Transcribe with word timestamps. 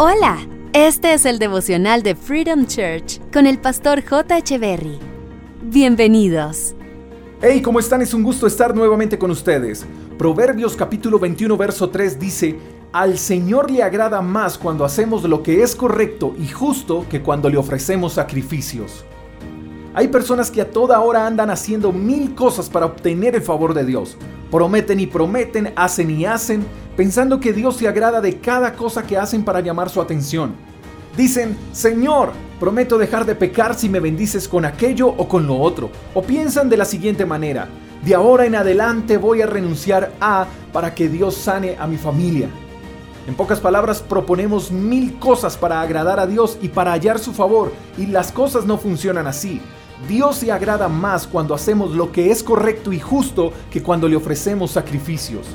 Hola, 0.00 0.38
este 0.74 1.12
es 1.12 1.26
el 1.26 1.40
devocional 1.40 2.04
de 2.04 2.14
Freedom 2.14 2.66
Church 2.66 3.20
con 3.32 3.48
el 3.48 3.58
pastor 3.58 4.00
J. 4.08 4.56
Berry. 4.56 4.96
Bienvenidos. 5.60 6.76
Hey, 7.42 7.60
¿cómo 7.60 7.80
están? 7.80 8.00
Es 8.00 8.14
un 8.14 8.22
gusto 8.22 8.46
estar 8.46 8.76
nuevamente 8.76 9.18
con 9.18 9.32
ustedes. 9.32 9.84
Proverbios 10.16 10.76
capítulo 10.76 11.18
21, 11.18 11.56
verso 11.56 11.90
3 11.90 12.16
dice, 12.20 12.56
Al 12.92 13.18
Señor 13.18 13.72
le 13.72 13.82
agrada 13.82 14.22
más 14.22 14.56
cuando 14.56 14.84
hacemos 14.84 15.24
lo 15.24 15.42
que 15.42 15.64
es 15.64 15.74
correcto 15.74 16.32
y 16.38 16.46
justo 16.46 17.04
que 17.10 17.20
cuando 17.20 17.50
le 17.50 17.56
ofrecemos 17.56 18.12
sacrificios. 18.12 19.04
Hay 19.94 20.06
personas 20.06 20.52
que 20.52 20.60
a 20.60 20.70
toda 20.70 21.00
hora 21.00 21.26
andan 21.26 21.50
haciendo 21.50 21.90
mil 21.90 22.36
cosas 22.36 22.70
para 22.70 22.86
obtener 22.86 23.34
el 23.34 23.42
favor 23.42 23.74
de 23.74 23.84
Dios. 23.84 24.16
Prometen 24.50 24.98
y 25.00 25.06
prometen, 25.06 25.72
hacen 25.76 26.10
y 26.10 26.24
hacen, 26.24 26.64
pensando 26.96 27.38
que 27.38 27.52
Dios 27.52 27.76
se 27.76 27.88
agrada 27.88 28.20
de 28.20 28.38
cada 28.38 28.74
cosa 28.74 29.02
que 29.02 29.18
hacen 29.18 29.44
para 29.44 29.60
llamar 29.60 29.90
su 29.90 30.00
atención. 30.00 30.54
Dicen, 31.16 31.56
Señor, 31.72 32.32
prometo 32.58 32.96
dejar 32.96 33.26
de 33.26 33.34
pecar 33.34 33.74
si 33.74 33.88
me 33.88 34.00
bendices 34.00 34.48
con 34.48 34.64
aquello 34.64 35.08
o 35.08 35.28
con 35.28 35.46
lo 35.46 35.58
otro. 35.58 35.90
O 36.14 36.22
piensan 36.22 36.68
de 36.68 36.76
la 36.76 36.84
siguiente 36.84 37.26
manera, 37.26 37.68
de 38.04 38.14
ahora 38.14 38.46
en 38.46 38.54
adelante 38.54 39.16
voy 39.16 39.42
a 39.42 39.46
renunciar 39.46 40.12
a 40.20 40.46
para 40.72 40.94
que 40.94 41.08
Dios 41.08 41.34
sane 41.34 41.76
a 41.78 41.86
mi 41.86 41.96
familia. 41.96 42.48
En 43.26 43.34
pocas 43.34 43.60
palabras, 43.60 44.00
proponemos 44.00 44.70
mil 44.70 45.18
cosas 45.18 45.56
para 45.58 45.82
agradar 45.82 46.18
a 46.18 46.26
Dios 46.26 46.56
y 46.62 46.68
para 46.68 46.92
hallar 46.92 47.18
su 47.18 47.34
favor, 47.34 47.72
y 47.98 48.06
las 48.06 48.32
cosas 48.32 48.64
no 48.64 48.78
funcionan 48.78 49.26
así. 49.26 49.60
Dios 50.06 50.36
se 50.36 50.52
agrada 50.52 50.88
más 50.88 51.26
cuando 51.26 51.54
hacemos 51.54 51.90
lo 51.90 52.12
que 52.12 52.30
es 52.30 52.42
correcto 52.42 52.92
y 52.92 53.00
justo 53.00 53.52
que 53.70 53.82
cuando 53.82 54.08
le 54.08 54.16
ofrecemos 54.16 54.70
sacrificios. 54.70 55.46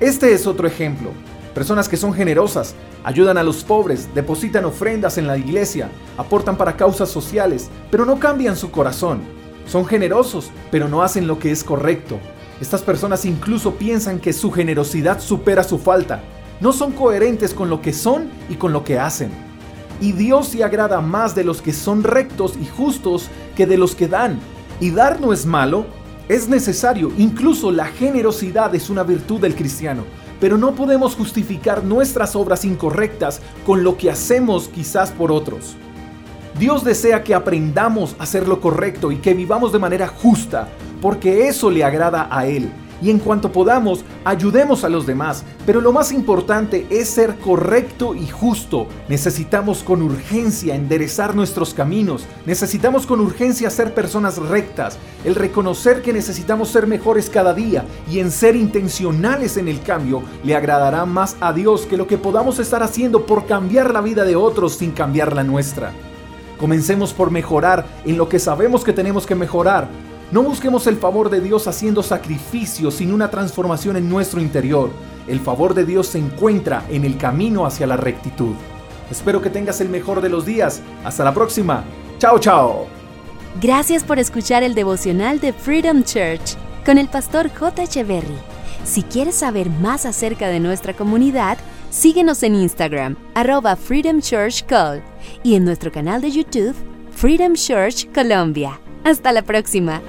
Este 0.00 0.32
es 0.32 0.46
otro 0.46 0.66
ejemplo. 0.66 1.10
Personas 1.54 1.88
que 1.88 1.96
son 1.96 2.14
generosas, 2.14 2.74
ayudan 3.04 3.36
a 3.36 3.42
los 3.42 3.64
pobres, 3.64 4.08
depositan 4.14 4.64
ofrendas 4.64 5.18
en 5.18 5.26
la 5.26 5.36
iglesia, 5.36 5.90
aportan 6.16 6.56
para 6.56 6.76
causas 6.76 7.10
sociales, 7.10 7.68
pero 7.90 8.06
no 8.06 8.18
cambian 8.18 8.56
su 8.56 8.70
corazón. 8.70 9.20
Son 9.66 9.84
generosos, 9.84 10.50
pero 10.70 10.88
no 10.88 11.02
hacen 11.02 11.26
lo 11.26 11.38
que 11.38 11.50
es 11.50 11.62
correcto. 11.62 12.18
Estas 12.60 12.82
personas 12.82 13.24
incluso 13.24 13.74
piensan 13.74 14.18
que 14.18 14.32
su 14.32 14.50
generosidad 14.50 15.20
supera 15.20 15.62
su 15.62 15.78
falta. 15.78 16.22
No 16.60 16.72
son 16.72 16.92
coherentes 16.92 17.52
con 17.52 17.68
lo 17.68 17.82
que 17.82 17.92
son 17.92 18.30
y 18.48 18.54
con 18.54 18.72
lo 18.72 18.82
que 18.82 18.98
hacen. 18.98 19.47
Y 20.00 20.12
Dios 20.12 20.48
se 20.48 20.62
agrada 20.62 21.00
más 21.00 21.34
de 21.34 21.44
los 21.44 21.60
que 21.60 21.72
son 21.72 22.04
rectos 22.04 22.54
y 22.60 22.66
justos 22.66 23.28
que 23.56 23.66
de 23.66 23.78
los 23.78 23.94
que 23.94 24.08
dan. 24.08 24.38
Y 24.80 24.90
dar 24.90 25.20
no 25.20 25.32
es 25.32 25.44
malo, 25.44 25.86
es 26.28 26.48
necesario. 26.48 27.10
Incluso 27.18 27.72
la 27.72 27.86
generosidad 27.86 28.74
es 28.74 28.90
una 28.90 29.02
virtud 29.02 29.40
del 29.40 29.56
cristiano. 29.56 30.04
Pero 30.40 30.56
no 30.56 30.74
podemos 30.74 31.16
justificar 31.16 31.82
nuestras 31.82 32.36
obras 32.36 32.64
incorrectas 32.64 33.40
con 33.66 33.82
lo 33.82 33.96
que 33.96 34.10
hacemos 34.10 34.68
quizás 34.68 35.10
por 35.10 35.32
otros. 35.32 35.74
Dios 36.58 36.84
desea 36.84 37.24
que 37.24 37.34
aprendamos 37.34 38.14
a 38.18 38.22
hacer 38.22 38.46
lo 38.46 38.60
correcto 38.60 39.10
y 39.10 39.16
que 39.16 39.34
vivamos 39.34 39.72
de 39.72 39.78
manera 39.78 40.08
justa, 40.08 40.68
porque 41.00 41.48
eso 41.48 41.70
le 41.70 41.84
agrada 41.84 42.28
a 42.30 42.46
Él 42.46 42.70
y 43.00 43.10
en 43.10 43.18
cuanto 43.18 43.52
podamos, 43.52 44.04
ayudemos 44.24 44.84
a 44.84 44.88
los 44.88 45.06
demás. 45.06 45.44
Pero 45.66 45.80
lo 45.80 45.92
más 45.92 46.12
importante 46.12 46.86
es 46.90 47.08
ser 47.08 47.36
correcto 47.36 48.14
y 48.14 48.26
justo. 48.26 48.86
Necesitamos 49.08 49.82
con 49.82 50.02
urgencia 50.02 50.74
enderezar 50.74 51.34
nuestros 51.34 51.74
caminos. 51.74 52.26
Necesitamos 52.46 53.06
con 53.06 53.20
urgencia 53.20 53.70
ser 53.70 53.94
personas 53.94 54.38
rectas. 54.38 54.98
El 55.24 55.34
reconocer 55.34 56.02
que 56.02 56.12
necesitamos 56.12 56.68
ser 56.68 56.86
mejores 56.86 57.30
cada 57.30 57.54
día 57.54 57.84
y 58.10 58.20
en 58.20 58.30
ser 58.30 58.56
intencionales 58.56 59.56
en 59.56 59.68
el 59.68 59.82
cambio 59.82 60.22
le 60.44 60.54
agradará 60.54 61.04
más 61.04 61.36
a 61.40 61.52
Dios 61.52 61.86
que 61.86 61.96
lo 61.96 62.06
que 62.06 62.18
podamos 62.18 62.58
estar 62.58 62.82
haciendo 62.82 63.26
por 63.26 63.46
cambiar 63.46 63.92
la 63.92 64.00
vida 64.00 64.24
de 64.24 64.36
otros 64.36 64.74
sin 64.74 64.92
cambiar 64.92 65.34
la 65.34 65.44
nuestra. 65.44 65.92
Comencemos 66.58 67.12
por 67.12 67.30
mejorar 67.30 67.86
en 68.04 68.18
lo 68.18 68.28
que 68.28 68.40
sabemos 68.40 68.82
que 68.82 68.92
tenemos 68.92 69.26
que 69.26 69.36
mejorar 69.36 69.88
no 70.30 70.42
busquemos 70.42 70.86
el 70.86 70.96
favor 70.96 71.30
de 71.30 71.40
Dios 71.40 71.66
haciendo 71.66 72.02
sacrificios 72.02 72.94
sin 72.94 73.12
una 73.12 73.30
transformación 73.30 73.96
en 73.96 74.10
nuestro 74.10 74.42
interior. 74.42 74.90
El 75.26 75.40
favor 75.40 75.72
de 75.72 75.86
Dios 75.86 76.08
se 76.08 76.18
encuentra 76.18 76.84
en 76.90 77.04
el 77.06 77.16
camino 77.16 77.64
hacia 77.64 77.86
la 77.86 77.96
rectitud. 77.96 78.54
Espero 79.10 79.40
que 79.40 79.48
tengas 79.48 79.80
el 79.80 79.88
mejor 79.88 80.20
de 80.20 80.28
los 80.28 80.44
días. 80.44 80.82
Hasta 81.02 81.24
la 81.24 81.32
próxima. 81.32 81.82
Chao, 82.18 82.38
chao. 82.38 82.86
Gracias 83.60 84.04
por 84.04 84.18
escuchar 84.18 84.62
el 84.62 84.74
devocional 84.74 85.40
de 85.40 85.54
Freedom 85.54 86.02
Church 86.02 86.56
con 86.84 86.98
el 86.98 87.08
pastor 87.08 87.50
J. 87.50 87.84
Echeverry. 87.84 88.38
Si 88.84 89.02
quieres 89.02 89.36
saber 89.36 89.70
más 89.70 90.04
acerca 90.04 90.48
de 90.48 90.60
nuestra 90.60 90.94
comunidad, 90.94 91.56
síguenos 91.90 92.42
en 92.42 92.54
Instagram, 92.54 93.16
arroba 93.34 93.76
Freedom 93.76 94.20
Church 94.20 94.64
Call, 94.66 95.02
y 95.42 95.54
en 95.54 95.64
nuestro 95.64 95.90
canal 95.90 96.20
de 96.20 96.30
YouTube, 96.30 96.74
Freedom 97.12 97.54
Church 97.54 98.12
Colombia. 98.12 98.78
Hasta 99.04 99.32
la 99.32 99.42
próxima. 99.42 100.02